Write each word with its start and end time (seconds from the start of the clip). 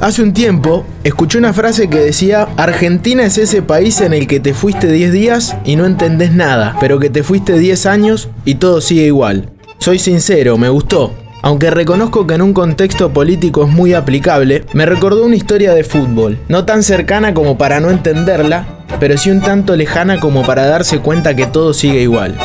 Hace 0.00 0.22
un 0.22 0.32
tiempo 0.32 0.86
escuché 1.04 1.38
una 1.38 1.52
frase 1.52 1.90
que 1.90 1.98
decía, 1.98 2.48
Argentina 2.56 3.24
es 3.24 3.36
ese 3.36 3.62
país 3.62 4.00
en 4.00 4.12
el 4.12 4.26
que 4.26 4.40
te 4.40 4.54
fuiste 4.54 4.90
10 4.90 5.12
días 5.12 5.56
y 5.64 5.76
no 5.76 5.84
entendés 5.84 6.32
nada, 6.32 6.76
pero 6.80 6.98
que 6.98 7.10
te 7.10 7.22
fuiste 7.22 7.58
10 7.58 7.86
años 7.86 8.28
y 8.44 8.54
todo 8.54 8.80
sigue 8.80 9.06
igual. 9.06 9.50
Soy 9.78 9.98
sincero, 9.98 10.56
me 10.56 10.68
gustó. 10.68 11.14
Aunque 11.42 11.70
reconozco 11.70 12.26
que 12.26 12.34
en 12.34 12.42
un 12.42 12.52
contexto 12.52 13.12
político 13.12 13.64
es 13.64 13.70
muy 13.70 13.94
aplicable, 13.94 14.64
me 14.74 14.84
recordó 14.84 15.24
una 15.24 15.36
historia 15.36 15.72
de 15.72 15.84
fútbol, 15.84 16.38
no 16.48 16.66
tan 16.66 16.82
cercana 16.82 17.32
como 17.32 17.56
para 17.56 17.80
no 17.80 17.90
entenderla, 17.90 18.66
pero 19.00 19.16
sí 19.16 19.30
un 19.30 19.40
tanto 19.40 19.74
lejana 19.76 20.20
como 20.20 20.44
para 20.44 20.66
darse 20.66 20.98
cuenta 20.98 21.34
que 21.34 21.46
todo 21.46 21.72
sigue 21.72 22.02
igual. 22.02 22.36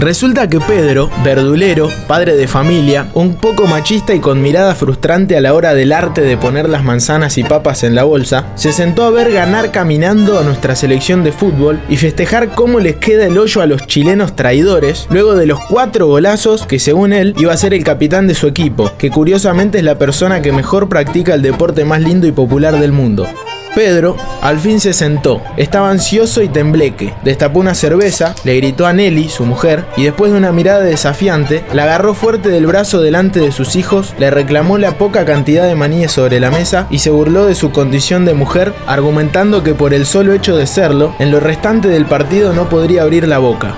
Resulta 0.00 0.48
que 0.48 0.60
Pedro, 0.60 1.10
verdulero, 1.22 1.90
padre 2.08 2.34
de 2.34 2.48
familia, 2.48 3.08
un 3.12 3.34
poco 3.34 3.66
machista 3.66 4.14
y 4.14 4.18
con 4.18 4.40
mirada 4.40 4.74
frustrante 4.74 5.36
a 5.36 5.42
la 5.42 5.52
hora 5.52 5.74
del 5.74 5.92
arte 5.92 6.22
de 6.22 6.38
poner 6.38 6.70
las 6.70 6.82
manzanas 6.82 7.36
y 7.36 7.44
papas 7.44 7.84
en 7.84 7.94
la 7.94 8.04
bolsa, 8.04 8.46
se 8.54 8.72
sentó 8.72 9.04
a 9.04 9.10
ver 9.10 9.30
ganar 9.30 9.72
caminando 9.72 10.38
a 10.38 10.42
nuestra 10.42 10.74
selección 10.74 11.22
de 11.22 11.32
fútbol 11.32 11.82
y 11.90 11.98
festejar 11.98 12.54
cómo 12.54 12.80
les 12.80 12.96
queda 12.96 13.26
el 13.26 13.36
hoyo 13.36 13.60
a 13.60 13.66
los 13.66 13.86
chilenos 13.86 14.34
traidores 14.34 15.06
luego 15.10 15.34
de 15.34 15.44
los 15.44 15.60
cuatro 15.68 16.06
golazos 16.06 16.64
que 16.64 16.78
según 16.78 17.12
él 17.12 17.34
iba 17.36 17.52
a 17.52 17.58
ser 17.58 17.74
el 17.74 17.84
capitán 17.84 18.26
de 18.26 18.34
su 18.34 18.46
equipo, 18.46 18.90
que 18.96 19.10
curiosamente 19.10 19.76
es 19.76 19.84
la 19.84 19.98
persona 19.98 20.40
que 20.40 20.50
mejor 20.50 20.88
practica 20.88 21.34
el 21.34 21.42
deporte 21.42 21.84
más 21.84 22.00
lindo 22.00 22.26
y 22.26 22.32
popular 22.32 22.80
del 22.80 22.92
mundo. 22.92 23.26
Pedro 23.74 24.16
al 24.42 24.58
fin 24.58 24.80
se 24.80 24.92
sentó, 24.92 25.42
estaba 25.56 25.90
ansioso 25.90 26.42
y 26.42 26.48
tembleque, 26.48 27.14
destapó 27.22 27.60
una 27.60 27.74
cerveza, 27.74 28.34
le 28.44 28.56
gritó 28.56 28.86
a 28.86 28.92
Nelly, 28.92 29.28
su 29.28 29.44
mujer, 29.44 29.84
y 29.96 30.04
después 30.04 30.32
de 30.32 30.38
una 30.38 30.52
mirada 30.52 30.80
desafiante, 30.80 31.62
la 31.72 31.84
agarró 31.84 32.14
fuerte 32.14 32.48
del 32.48 32.66
brazo 32.66 33.00
delante 33.00 33.40
de 33.40 33.52
sus 33.52 33.76
hijos, 33.76 34.14
le 34.18 34.30
reclamó 34.30 34.78
la 34.78 34.92
poca 34.92 35.24
cantidad 35.24 35.66
de 35.66 35.74
maníes 35.74 36.12
sobre 36.12 36.40
la 36.40 36.50
mesa 36.50 36.86
y 36.90 36.98
se 37.00 37.10
burló 37.10 37.46
de 37.46 37.54
su 37.54 37.70
condición 37.70 38.24
de 38.24 38.34
mujer, 38.34 38.72
argumentando 38.86 39.62
que 39.62 39.74
por 39.74 39.94
el 39.94 40.06
solo 40.06 40.32
hecho 40.32 40.56
de 40.56 40.66
serlo, 40.66 41.14
en 41.18 41.30
lo 41.30 41.40
restante 41.40 41.88
del 41.88 42.06
partido 42.06 42.52
no 42.52 42.68
podría 42.68 43.02
abrir 43.02 43.28
la 43.28 43.38
boca. 43.38 43.74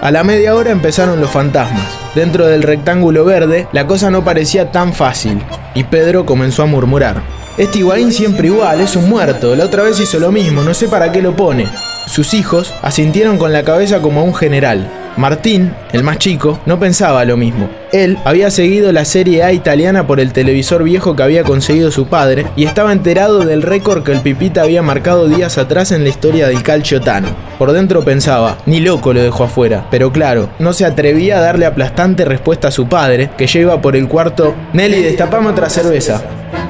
A 0.00 0.10
la 0.10 0.24
media 0.24 0.54
hora 0.54 0.70
empezaron 0.70 1.20
los 1.20 1.30
fantasmas. 1.30 1.86
Dentro 2.14 2.46
del 2.46 2.62
rectángulo 2.62 3.24
verde, 3.24 3.66
la 3.72 3.86
cosa 3.86 4.10
no 4.10 4.24
parecía 4.24 4.70
tan 4.70 4.92
fácil, 4.92 5.42
y 5.74 5.84
Pedro 5.84 6.26
comenzó 6.26 6.62
a 6.62 6.66
murmurar. 6.66 7.35
Este 7.58 7.78
Higuaín 7.78 8.12
siempre 8.12 8.48
igual, 8.48 8.82
es 8.82 8.96
un 8.96 9.08
muerto. 9.08 9.56
La 9.56 9.64
otra 9.64 9.82
vez 9.82 9.98
hizo 9.98 10.18
lo 10.18 10.30
mismo, 10.30 10.62
no 10.62 10.74
sé 10.74 10.88
para 10.88 11.10
qué 11.10 11.22
lo 11.22 11.34
pone. 11.34 11.66
Sus 12.06 12.34
hijos 12.34 12.74
asintieron 12.82 13.38
con 13.38 13.50
la 13.50 13.62
cabeza 13.62 14.02
como 14.02 14.22
un 14.24 14.34
general. 14.34 14.90
Martín, 15.16 15.72
el 15.92 16.04
más 16.04 16.18
chico, 16.18 16.58
no 16.66 16.78
pensaba 16.78 17.24
lo 17.24 17.38
mismo. 17.38 17.70
Él 17.92 18.18
había 18.26 18.50
seguido 18.50 18.92
la 18.92 19.06
Serie 19.06 19.42
A 19.42 19.54
italiana 19.54 20.06
por 20.06 20.20
el 20.20 20.34
televisor 20.34 20.84
viejo 20.84 21.16
que 21.16 21.22
había 21.22 21.44
conseguido 21.44 21.90
su 21.90 22.08
padre 22.08 22.44
y 22.56 22.66
estaba 22.66 22.92
enterado 22.92 23.38
del 23.38 23.62
récord 23.62 24.02
que 24.02 24.12
el 24.12 24.20
Pipita 24.20 24.60
había 24.60 24.82
marcado 24.82 25.26
días 25.26 25.56
atrás 25.56 25.92
en 25.92 26.02
la 26.02 26.10
historia 26.10 26.48
del 26.48 26.62
calcio 26.62 27.00
tano. 27.00 27.28
Por 27.58 27.72
dentro 27.72 28.04
pensaba, 28.04 28.58
ni 28.66 28.80
loco 28.80 29.14
lo 29.14 29.22
dejó 29.22 29.44
afuera, 29.44 29.86
pero 29.90 30.12
claro, 30.12 30.50
no 30.58 30.74
se 30.74 30.84
atrevía 30.84 31.38
a 31.38 31.40
darle 31.40 31.64
aplastante 31.64 32.26
respuesta 32.26 32.68
a 32.68 32.72
su 32.72 32.86
padre, 32.86 33.30
que 33.38 33.48
iba 33.58 33.80
por 33.80 33.96
el 33.96 34.08
cuarto, 34.08 34.54
Nelly, 34.74 35.00
destapame 35.00 35.48
otra 35.48 35.70
cerveza. 35.70 36.22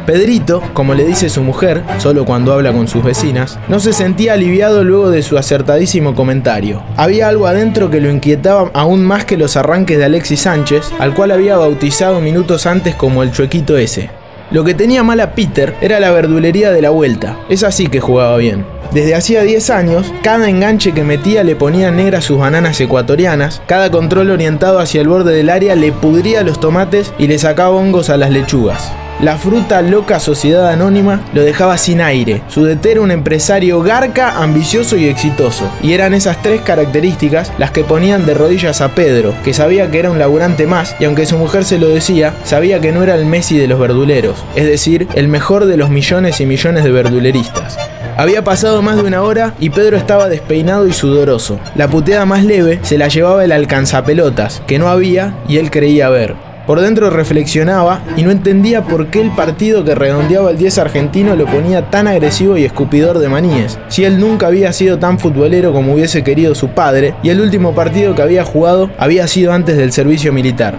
Pedrito, 0.06 0.62
como 0.72 0.94
le 0.94 1.04
dice 1.04 1.28
su 1.28 1.42
mujer, 1.42 1.82
solo 1.98 2.24
cuando 2.24 2.52
habla 2.52 2.72
con 2.72 2.86
sus 2.86 3.02
vecinas, 3.02 3.58
no 3.66 3.80
se 3.80 3.92
sentía 3.92 4.34
aliviado 4.34 4.84
luego 4.84 5.10
de 5.10 5.22
su 5.22 5.36
acertadísimo 5.36 6.14
comentario. 6.14 6.80
Había 6.96 7.28
algo 7.28 7.48
adentro 7.48 7.90
que 7.90 8.00
lo 8.00 8.08
inquietaba 8.08 8.70
aún 8.72 9.04
más 9.04 9.24
que 9.24 9.36
los 9.36 9.56
arranques 9.56 9.98
de 9.98 10.04
Alexis 10.04 10.42
Sánchez, 10.42 10.92
al 11.00 11.12
cual 11.12 11.32
había 11.32 11.56
bautizado 11.56 12.20
minutos 12.20 12.66
antes 12.66 12.94
como 12.94 13.24
el 13.24 13.32
chuequito 13.32 13.76
ese. 13.76 14.08
Lo 14.52 14.62
que 14.62 14.74
tenía 14.74 15.02
mal 15.02 15.18
a 15.18 15.32
Peter 15.32 15.74
era 15.80 15.98
la 15.98 16.12
verdulería 16.12 16.70
de 16.70 16.82
la 16.82 16.90
vuelta, 16.90 17.40
es 17.48 17.64
así 17.64 17.88
que 17.88 17.98
jugaba 17.98 18.36
bien. 18.36 18.64
Desde 18.92 19.16
hacía 19.16 19.42
10 19.42 19.70
años, 19.70 20.12
cada 20.22 20.48
enganche 20.48 20.92
que 20.92 21.02
metía 21.02 21.42
le 21.42 21.56
ponía 21.56 21.90
negras 21.90 22.24
sus 22.24 22.38
bananas 22.38 22.80
ecuatorianas, 22.80 23.60
cada 23.66 23.90
control 23.90 24.30
orientado 24.30 24.78
hacia 24.78 25.00
el 25.00 25.08
borde 25.08 25.34
del 25.34 25.50
área 25.50 25.74
le 25.74 25.90
pudría 25.90 26.44
los 26.44 26.60
tomates 26.60 27.12
y 27.18 27.26
le 27.26 27.38
sacaba 27.40 27.70
hongos 27.70 28.08
a 28.08 28.16
las 28.16 28.30
lechugas. 28.30 28.92
La 29.20 29.38
fruta 29.38 29.80
loca 29.80 30.20
sociedad 30.20 30.68
anónima 30.68 31.22
lo 31.32 31.42
dejaba 31.42 31.78
sin 31.78 32.02
aire. 32.02 32.42
Su 32.48 32.64
DT 32.66 32.84
era 32.84 33.00
un 33.00 33.10
empresario 33.10 33.80
garca, 33.80 34.42
ambicioso 34.42 34.98
y 34.98 35.06
exitoso. 35.06 35.70
Y 35.82 35.94
eran 35.94 36.12
esas 36.12 36.42
tres 36.42 36.60
características 36.60 37.50
las 37.56 37.70
que 37.70 37.82
ponían 37.82 38.26
de 38.26 38.34
rodillas 38.34 38.82
a 38.82 38.94
Pedro, 38.94 39.34
que 39.42 39.54
sabía 39.54 39.90
que 39.90 40.00
era 40.00 40.10
un 40.10 40.18
laburante 40.18 40.66
más 40.66 40.94
y 41.00 41.06
aunque 41.06 41.24
su 41.24 41.38
mujer 41.38 41.64
se 41.64 41.78
lo 41.78 41.88
decía, 41.88 42.34
sabía 42.44 42.78
que 42.80 42.92
no 42.92 43.02
era 43.02 43.14
el 43.14 43.24
Messi 43.24 43.56
de 43.56 43.68
los 43.68 43.80
verduleros, 43.80 44.44
es 44.54 44.66
decir, 44.66 45.08
el 45.14 45.28
mejor 45.28 45.64
de 45.64 45.78
los 45.78 45.88
millones 45.88 46.40
y 46.42 46.46
millones 46.46 46.84
de 46.84 46.90
verduleristas. 46.90 47.78
Había 48.18 48.44
pasado 48.44 48.82
más 48.82 48.96
de 48.96 49.02
una 49.02 49.22
hora 49.22 49.54
y 49.58 49.70
Pedro 49.70 49.96
estaba 49.96 50.28
despeinado 50.28 50.86
y 50.86 50.92
sudoroso. 50.92 51.58
La 51.74 51.88
puteada 51.88 52.26
más 52.26 52.44
leve 52.44 52.80
se 52.82 52.98
la 52.98 53.08
llevaba 53.08 53.44
el 53.44 53.52
alcanzapelotas, 53.52 54.62
que 54.66 54.78
no 54.78 54.88
había 54.88 55.34
y 55.48 55.56
él 55.56 55.70
creía 55.70 56.10
ver. 56.10 56.45
Por 56.66 56.80
dentro 56.80 57.10
reflexionaba 57.10 58.02
y 58.16 58.22
no 58.22 58.32
entendía 58.32 58.82
por 58.82 59.06
qué 59.06 59.20
el 59.20 59.30
partido 59.30 59.84
que 59.84 59.94
redondeaba 59.94 60.50
el 60.50 60.58
10 60.58 60.78
argentino 60.78 61.36
lo 61.36 61.46
ponía 61.46 61.90
tan 61.90 62.08
agresivo 62.08 62.56
y 62.56 62.64
escupidor 62.64 63.20
de 63.20 63.28
maníes, 63.28 63.78
si 63.88 64.04
él 64.04 64.18
nunca 64.18 64.48
había 64.48 64.72
sido 64.72 64.98
tan 64.98 65.20
futbolero 65.20 65.72
como 65.72 65.94
hubiese 65.94 66.24
querido 66.24 66.56
su 66.56 66.70
padre 66.70 67.14
y 67.22 67.28
el 67.28 67.40
último 67.40 67.74
partido 67.74 68.14
que 68.16 68.22
había 68.22 68.44
jugado 68.44 68.90
había 68.98 69.28
sido 69.28 69.52
antes 69.52 69.76
del 69.76 69.92
servicio 69.92 70.32
militar. 70.32 70.78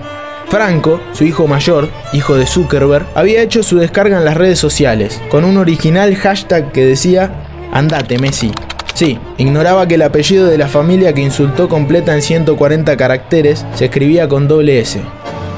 Franco, 0.49 0.99
su 1.13 1.23
hijo 1.23 1.47
mayor, 1.47 1.89
hijo 2.13 2.35
de 2.35 2.45
Zuckerberg, 2.45 3.05
había 3.15 3.41
hecho 3.41 3.63
su 3.63 3.77
descarga 3.77 4.17
en 4.17 4.25
las 4.25 4.37
redes 4.37 4.59
sociales, 4.59 5.21
con 5.29 5.43
un 5.43 5.57
original 5.57 6.15
hashtag 6.15 6.71
que 6.71 6.85
decía, 6.85 7.31
andate 7.71 8.17
Messi. 8.17 8.51
Sí, 8.93 9.19
ignoraba 9.37 9.87
que 9.87 9.95
el 9.95 10.01
apellido 10.01 10.47
de 10.47 10.57
la 10.57 10.67
familia 10.67 11.13
que 11.13 11.21
insultó 11.21 11.69
completa 11.69 12.15
en 12.15 12.21
140 12.21 12.97
caracteres 12.97 13.65
se 13.75 13.85
escribía 13.85 14.27
con 14.27 14.47
doble 14.47 14.79
S. 14.79 15.01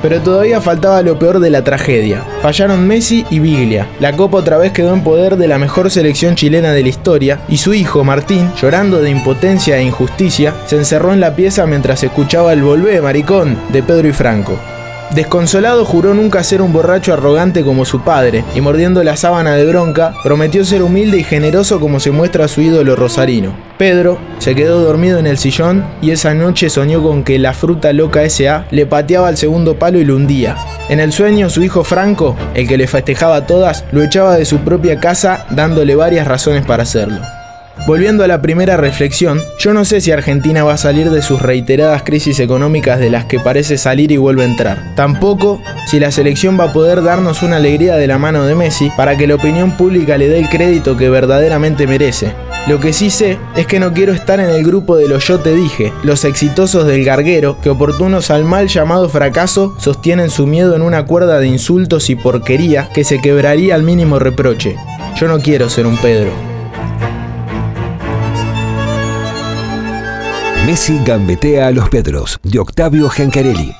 Pero 0.01 0.21
todavía 0.21 0.61
faltaba 0.61 1.01
lo 1.01 1.19
peor 1.19 1.39
de 1.39 1.49
la 1.49 1.63
tragedia. 1.63 2.23
Fallaron 2.41 2.87
Messi 2.87 3.25
y 3.29 3.39
Biglia. 3.39 3.87
La 3.99 4.15
copa 4.15 4.37
otra 4.37 4.57
vez 4.57 4.71
quedó 4.71 4.93
en 4.93 5.03
poder 5.03 5.37
de 5.37 5.47
la 5.47 5.57
mejor 5.57 5.91
selección 5.91 6.35
chilena 6.35 6.71
de 6.71 6.83
la 6.83 6.89
historia 6.89 7.41
y 7.49 7.57
su 7.57 7.73
hijo 7.73 8.03
Martín, 8.03 8.51
llorando 8.61 9.01
de 9.01 9.09
impotencia 9.09 9.77
e 9.77 9.83
injusticia, 9.83 10.53
se 10.65 10.77
encerró 10.77 11.13
en 11.13 11.19
la 11.19 11.35
pieza 11.35 11.65
mientras 11.65 12.03
escuchaba 12.03 12.53
el 12.53 12.63
Volvé, 12.63 13.01
maricón 13.01 13.57
de 13.71 13.83
Pedro 13.83 14.07
y 14.07 14.13
Franco. 14.13 14.57
Desconsolado 15.15 15.85
juró 15.85 16.13
nunca 16.13 16.43
ser 16.43 16.61
un 16.61 16.71
borracho 16.71 17.13
arrogante 17.13 17.63
como 17.63 17.83
su 17.83 18.01
padre, 18.01 18.43
y 18.53 18.61
mordiendo 18.61 19.03
la 19.03 19.17
sábana 19.17 19.55
de 19.55 19.65
bronca, 19.65 20.13
prometió 20.23 20.63
ser 20.63 20.83
humilde 20.83 21.17
y 21.17 21.23
generoso 21.23 21.79
como 21.79 21.99
se 21.99 22.11
muestra 22.11 22.45
a 22.45 22.47
su 22.47 22.61
ídolo 22.61 22.95
rosarino. 22.95 23.55
Pedro 23.79 24.19
se 24.37 24.53
quedó 24.53 24.81
dormido 24.81 25.17
en 25.17 25.25
el 25.25 25.39
sillón 25.39 25.83
y 26.01 26.11
esa 26.11 26.35
noche 26.35 26.69
soñó 26.69 27.01
con 27.01 27.23
que 27.23 27.39
la 27.39 27.53
fruta 27.53 27.91
loca 27.91 28.23
S.A. 28.23 28.67
le 28.69 28.85
pateaba 28.85 29.29
al 29.29 29.37
segundo 29.37 29.79
palo 29.79 29.97
y 29.97 30.05
lo 30.05 30.15
hundía. 30.15 30.55
En 30.89 30.99
el 30.99 31.11
sueño 31.11 31.49
su 31.49 31.63
hijo 31.63 31.83
Franco, 31.83 32.35
el 32.53 32.67
que 32.67 32.77
le 32.77 32.87
festejaba 32.87 33.47
todas, 33.47 33.85
lo 33.91 34.03
echaba 34.03 34.37
de 34.37 34.45
su 34.45 34.59
propia 34.59 34.99
casa 34.99 35.47
dándole 35.49 35.95
varias 35.95 36.27
razones 36.27 36.65
para 36.65 36.83
hacerlo. 36.83 37.21
Volviendo 37.87 38.23
a 38.23 38.27
la 38.27 38.41
primera 38.41 38.77
reflexión, 38.77 39.41
yo 39.57 39.73
no 39.73 39.83
sé 39.83 39.99
si 39.99 40.11
Argentina 40.11 40.63
va 40.63 40.73
a 40.73 40.77
salir 40.77 41.09
de 41.09 41.21
sus 41.21 41.41
reiteradas 41.41 42.03
crisis 42.03 42.39
económicas 42.39 42.99
de 42.99 43.09
las 43.09 43.25
que 43.25 43.39
parece 43.39 43.77
salir 43.77 44.11
y 44.11 44.17
vuelve 44.17 44.43
a 44.43 44.47
entrar. 44.47 44.93
Tampoco 44.95 45.61
si 45.87 45.99
la 45.99 46.11
selección 46.11 46.59
va 46.59 46.65
a 46.65 46.73
poder 46.73 47.01
darnos 47.01 47.41
una 47.41 47.55
alegría 47.55 47.95
de 47.95 48.05
la 48.05 48.19
mano 48.19 48.45
de 48.45 48.53
Messi 48.53 48.91
para 48.95 49.17
que 49.17 49.27
la 49.27 49.35
opinión 49.35 49.75
pública 49.75 50.17
le 50.17 50.27
dé 50.27 50.39
el 50.39 50.49
crédito 50.49 50.97
que 50.97 51.09
verdaderamente 51.09 51.87
merece. 51.87 52.33
Lo 52.67 52.79
que 52.79 52.93
sí 52.93 53.09
sé 53.09 53.39
es 53.55 53.65
que 53.65 53.79
no 53.79 53.93
quiero 53.93 54.13
estar 54.13 54.39
en 54.39 54.49
el 54.49 54.63
grupo 54.63 54.95
de 54.95 55.07
los 55.07 55.25
yo 55.25 55.39
te 55.39 55.55
dije, 55.55 55.91
los 56.03 56.25
exitosos 56.25 56.85
del 56.85 57.03
garguero, 57.03 57.59
que 57.61 57.69
oportunos 57.69 58.29
al 58.29 58.45
mal 58.45 58.67
llamado 58.67 59.09
fracaso 59.09 59.73
sostienen 59.79 60.29
su 60.29 60.45
miedo 60.45 60.75
en 60.75 60.83
una 60.83 61.05
cuerda 61.05 61.39
de 61.39 61.47
insultos 61.47 62.09
y 62.09 62.15
porquería 62.15 62.89
que 62.93 63.03
se 63.03 63.21
quebraría 63.21 63.73
al 63.73 63.83
mínimo 63.83 64.19
reproche. 64.19 64.75
Yo 65.19 65.27
no 65.27 65.39
quiero 65.39 65.69
ser 65.69 65.87
un 65.87 65.97
Pedro. 65.97 66.48
Messi 70.69 70.99
gambetea 71.03 71.65
a 71.65 71.71
los 71.71 71.89
Pedros, 71.89 72.39
de 72.43 72.59
Octavio 72.59 73.09
Gencarelli. 73.09 73.73